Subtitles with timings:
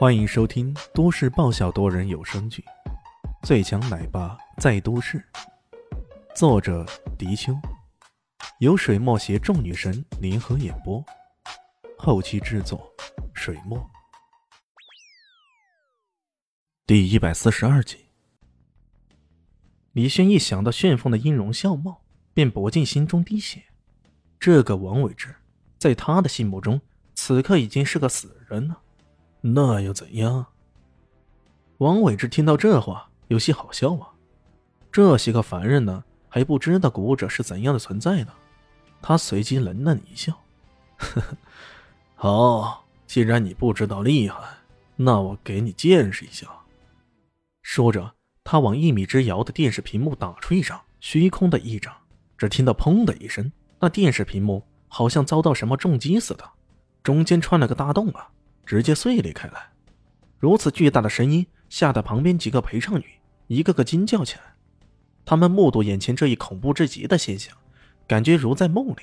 [0.00, 2.64] 欢迎收听都市爆笑多人有声剧
[3.46, 5.18] 《最强奶爸在都市》，
[6.34, 6.86] 作者：
[7.18, 7.54] 迪秋，
[8.60, 11.04] 由水墨携众女神联合演播，
[11.98, 12.90] 后期制作：
[13.34, 13.78] 水墨。
[16.86, 18.06] 第一百四十二集，
[19.92, 22.00] 李轩一想到旋风的音容笑貌，
[22.32, 23.64] 便不禁心中滴血。
[24.38, 25.36] 这个王伟志，
[25.76, 26.80] 在他的心目中，
[27.14, 28.80] 此刻已经是个死人了。
[29.40, 30.46] 那又怎样？
[31.78, 34.10] 王伟志听到这话，有些好笑啊。
[34.92, 38.32] 这些个凡人呢，还不知道古者是怎样的存在呢。
[39.00, 40.32] 他随即冷冷一笑
[40.98, 41.36] ：“呵呵，
[42.14, 44.36] 好，既然你不知道厉害，
[44.96, 46.46] 那我给你见识一下。”
[47.62, 48.12] 说着，
[48.44, 51.94] 他往一米之遥的电视屏幕打出一掌，虚空的一掌。
[52.36, 56.44] 只听到“砰”的一声，那电视屏幕好像遭到什么重击似的，
[57.02, 58.28] 中间穿了个大洞啊！
[58.64, 59.70] 直接碎裂开来，
[60.38, 63.04] 如此巨大的声音吓得旁边几个陪唱女
[63.48, 64.42] 一个个惊叫起来。
[65.24, 67.56] 他们目睹眼前这一恐怖至极的现象，
[68.06, 68.96] 感觉如在梦里。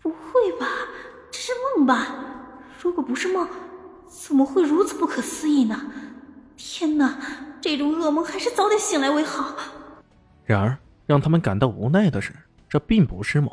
[0.00, 0.66] 不会吧，
[1.30, 2.06] 这是梦吧？
[2.80, 3.48] 如果不是梦，
[4.08, 5.92] 怎么会如此不可思议呢？
[6.56, 7.18] 天哪，
[7.60, 9.56] 这种噩梦还是早点醒来为好。
[10.44, 12.32] 然而，让他们感到无奈的是，
[12.68, 13.50] 这并不是梦，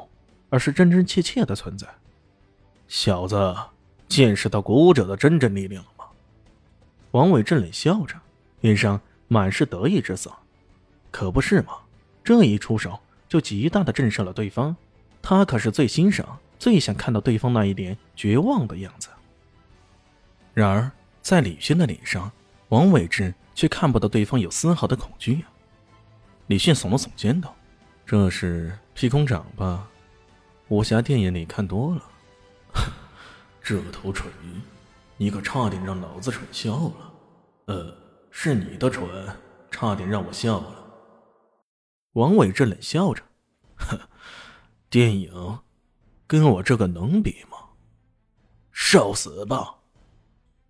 [0.49, 1.87] 而是真真切切的存在。
[2.87, 3.55] 小子。
[4.09, 6.05] 见识到古武者的真正力量了吗？
[7.11, 8.15] 王伟正冷笑着，
[8.61, 10.33] 脸上满是得意之色。
[11.11, 11.73] 可不是吗？
[12.23, 14.75] 这一出手就极大的震慑了对方。
[15.21, 19.09] 他可是最欣赏、最想看到对方那一脸绝望的样子。
[20.53, 22.31] 然而，在李轩的脸上，
[22.69, 25.51] 王伟志却看不到对方有丝毫的恐惧啊。
[26.47, 27.55] 李迅耸了耸肩道
[28.07, 29.87] ：“这是劈空掌吧？
[30.69, 32.01] 武侠电影里看多了。”
[33.69, 34.59] 这头蠢鱼，
[35.15, 37.13] 你可差点让老子蠢笑了。
[37.67, 37.95] 呃，
[38.31, 39.07] 是你的蠢，
[39.69, 40.83] 差点让我笑了。
[42.13, 43.21] 王伟这冷笑着，
[43.75, 43.99] 哼，
[44.89, 45.59] 电影
[46.25, 47.57] 跟我这个能比吗？
[48.71, 49.75] 受死吧！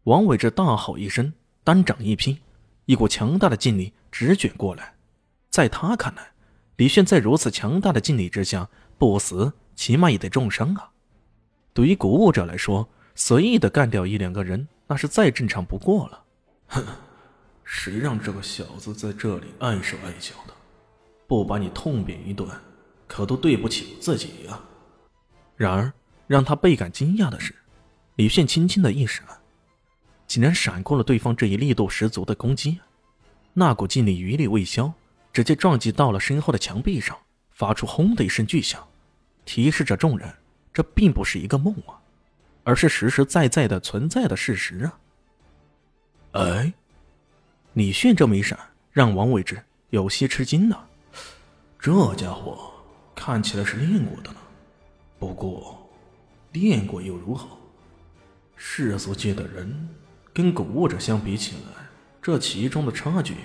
[0.04, 1.31] 王伟这大吼一声，
[1.64, 2.42] 单掌一劈，
[2.84, 4.94] 一股强大的劲力直卷过来。
[5.50, 6.34] 在他看来，
[6.76, 10.92] 李炫在如此强大的劲力之下，不死起码也得重伤啊。
[11.74, 16.24] 对于古舞者来说，随意的干掉一两个人，那是再正常不过了。
[16.68, 16.85] 哼，
[17.63, 20.53] 谁让这个小子在这里碍手碍脚的？
[21.28, 22.50] 不把你痛扁一顿，
[23.07, 24.59] 可都对不起我自己呀！
[25.56, 25.94] 然而，
[26.25, 27.53] 让他倍感惊讶的是，
[28.16, 29.24] 李炫轻轻的一闪，
[30.25, 32.80] 竟然闪过了对方这一力度十足的攻击。
[33.53, 34.91] 那股劲力余力未消，
[35.31, 37.16] 直接撞击到了身后的墙壁上，
[37.51, 38.88] 发出轰的一声巨响，
[39.46, 40.34] 提示着众人。
[40.80, 42.00] 这并不是一个梦啊，
[42.64, 44.98] 而是实实在在的存在的事实啊！
[46.32, 46.74] 哎，
[47.74, 48.58] 李炫这么一闪，
[48.94, 50.78] 让王伟志有些吃惊呢。
[51.78, 52.72] 这家伙
[53.14, 54.38] 看起来是练过的呢，
[55.20, 55.86] 不过
[56.54, 57.58] 练过又如何？
[58.56, 59.90] 世俗界的人
[60.34, 61.84] 跟古武者相比起来，
[62.22, 63.36] 这其中的差距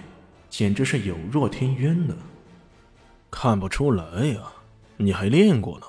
[0.49, 2.17] 简直是有若天渊呢。
[3.29, 4.41] 看不出来呀，
[4.97, 5.87] 你还练过呢。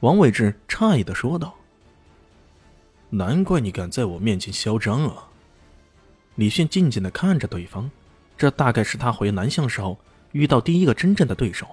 [0.00, 1.54] 王伟志诧异的说道
[3.10, 5.28] ：“难怪你敢在我面前嚣张啊！”
[6.36, 7.90] 李迅静静的看着对方，
[8.36, 9.98] 这大概是他回南向时候
[10.32, 11.66] 遇到第一个真正的对手。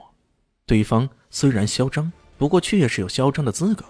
[0.66, 3.86] 对方虽然嚣张，不过确实有嚣张的资格。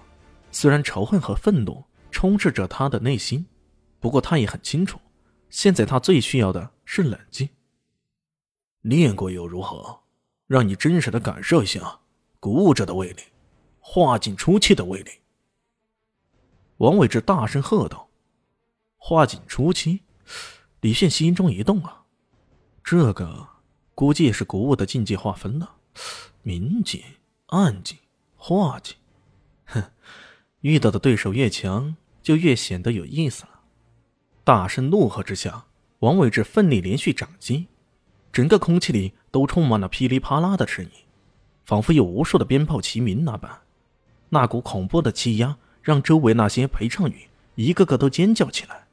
[0.51, 3.47] 虽然仇恨和愤怒充斥着他的内心，
[3.99, 4.99] 不过他也很清楚，
[5.49, 7.49] 现在他最需要的是冷静。
[8.81, 10.01] 练过又如何？
[10.45, 11.99] 让你真实的感受一下
[12.39, 13.23] 古武者的威力。
[13.89, 15.09] 化境初期的威力，
[16.75, 18.09] 王伟志大声喝道
[18.99, 20.01] ：“化境初期！”
[20.81, 22.03] 李炫心中一动啊，
[22.83, 23.47] 这个
[23.95, 25.75] 估计也是古武的境界划分了，
[26.41, 27.01] 明境、
[27.45, 27.97] 暗境、
[28.35, 28.97] 化境。
[29.67, 29.81] 哼，
[30.59, 33.61] 遇到的对手越强，就越显得有意思了。
[34.43, 35.65] 大声怒喝之下，
[35.99, 37.67] 王伟志奋力连续掌击，
[38.33, 40.91] 整个空气里都充满了噼里啪啦的声音，
[41.63, 43.61] 仿佛有无数的鞭炮齐鸣那般。
[44.29, 48.87] 那股恐怖的气压让周围那些陪唱女一个个都尖叫起来。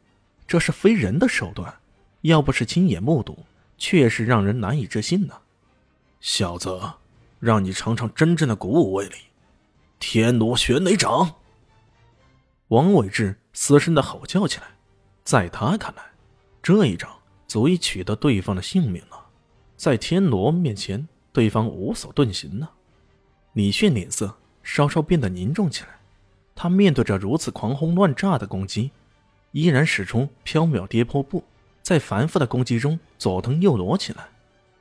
[0.47, 1.75] 这是非人的手段，
[2.21, 3.45] 要不是亲眼目睹，
[3.79, 5.35] 确实让人难以置信呢。
[6.21, 6.81] 小子，
[7.41, 9.15] 让你尝尝真正的古武威力！
[9.99, 11.37] 天罗玄雷掌！
[12.69, 14.67] 王伟志嘶声的吼叫起来。
[15.25, 16.03] 在他看来，
[16.63, 17.11] 这一掌
[17.47, 19.27] 足以取得对方的性命了。
[19.77, 22.69] 在天罗面前，对方无所遁形呢。
[23.55, 24.37] 李炫脸色。
[24.65, 25.91] 稍稍变得凝重起来，
[26.57, 28.91] 他面对着如此狂轰乱炸的攻击，
[29.53, 31.45] 依然使出缥缈跌破步，
[31.83, 34.27] 在繁复的攻击中左腾右挪起来。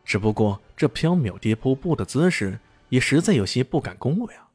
[0.04, 2.60] 只不过这缥缈跌破步的姿势
[2.90, 4.48] 也实在有些不敢恭维啊！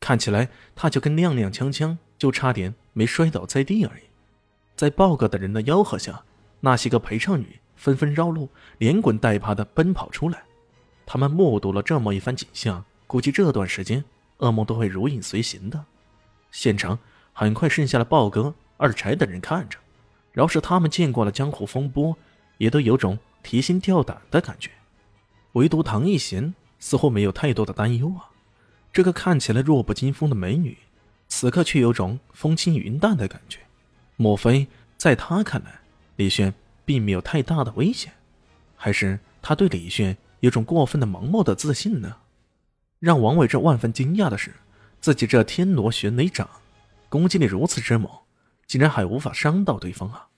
[0.00, 4.02] 看起来他就跟踉踉跄跄，就差点没摔倒在地而已。
[4.76, 6.22] 在豹哥的人的吆喝下，
[6.60, 8.48] 那些个陪唱女纷纷绕路，
[8.78, 10.42] 连滚带爬的奔跑出来。
[11.06, 14.04] 他们目睹了这么一番景象，估计这段时间
[14.38, 15.84] 噩梦都会如影随形的。
[16.50, 16.98] 现场
[17.32, 19.78] 很快剩下了豹哥、二柴等人看着，
[20.32, 22.16] 饶是他们见过了江湖风波，
[22.58, 24.70] 也都有种提心吊胆的感觉。
[25.52, 28.30] 唯独唐艺贤似乎没有太多的担忧啊。
[28.92, 30.78] 这个看起来弱不禁风的美女，
[31.28, 33.58] 此刻却有种风轻云淡的感觉。
[34.16, 35.80] 莫非在他看来，
[36.14, 36.54] 李炫
[36.84, 38.12] 并没有太大的危险，
[38.76, 42.16] 还是他对李炫有种过分的盲目的自信呢？
[43.04, 44.52] 让王伟这万分惊讶的是。
[44.98, 46.48] 自己这天罗玄雷掌，
[47.10, 48.10] 攻击力如此之猛，
[48.66, 50.28] 竟然还无法伤到对方啊！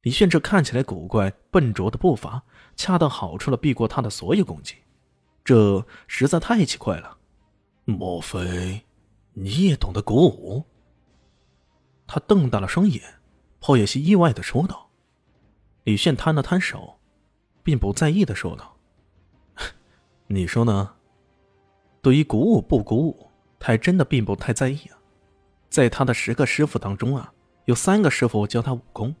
[0.00, 2.42] 李炫这看起来古怪笨拙的步伐，
[2.76, 4.76] 恰到好处的避过他的所有攻击，
[5.44, 7.18] 这实在太奇怪了。
[7.84, 8.86] 莫非
[9.34, 10.64] 你也懂得鼓舞？
[12.06, 13.02] 他瞪大了双眼，
[13.60, 14.88] 颇有些意外的说道。
[15.84, 16.98] 李炫摊了摊手，
[17.62, 18.78] 并不在意的说道
[20.28, 20.95] ：“你说呢？
[22.06, 24.94] 对于鼓舞不鼓舞？”还真的并不太在意啊，
[25.68, 27.32] 在他的十个师傅当中啊，
[27.64, 29.12] 有三个师傅教他武功，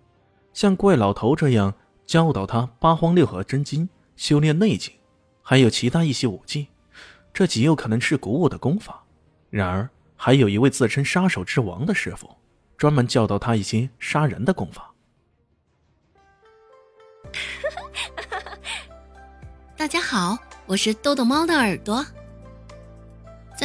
[0.52, 1.74] 像怪老头这样
[2.06, 4.94] 教导他八荒六合真经、修炼内劲，
[5.42, 6.68] 还有其他一些武技，
[7.34, 9.02] 这极有可能是鼓舞的功法。
[9.50, 12.30] 然而，还有一位自称杀手之王的师傅，
[12.76, 14.94] 专门教导他一些杀人的功法。
[19.76, 22.06] 大家好，我是豆豆猫的耳朵。